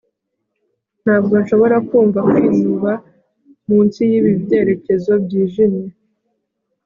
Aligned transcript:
ntabwo 1.03 1.33
nshobora 1.41 1.77
kumva 1.87 2.19
kwinuba 2.31 2.91
munsi 3.67 3.99
yibi 4.09 4.31
byerekezo 4.43 5.11
byijimye 5.23 5.87